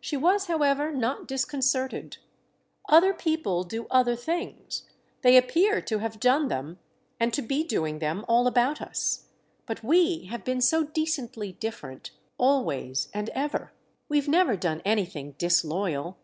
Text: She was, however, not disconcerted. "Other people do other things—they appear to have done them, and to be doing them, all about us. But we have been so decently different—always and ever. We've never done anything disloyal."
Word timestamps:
She 0.00 0.16
was, 0.16 0.46
however, 0.46 0.90
not 0.90 1.28
disconcerted. 1.28 2.16
"Other 2.88 3.14
people 3.14 3.62
do 3.62 3.86
other 3.92 4.16
things—they 4.16 5.36
appear 5.36 5.80
to 5.82 5.98
have 5.98 6.18
done 6.18 6.48
them, 6.48 6.80
and 7.20 7.32
to 7.32 7.42
be 7.42 7.62
doing 7.62 8.00
them, 8.00 8.24
all 8.26 8.48
about 8.48 8.80
us. 8.82 9.28
But 9.64 9.84
we 9.84 10.24
have 10.30 10.42
been 10.42 10.60
so 10.60 10.82
decently 10.82 11.52
different—always 11.52 13.08
and 13.14 13.28
ever. 13.28 13.72
We've 14.08 14.26
never 14.26 14.56
done 14.56 14.82
anything 14.84 15.36
disloyal." 15.38 16.16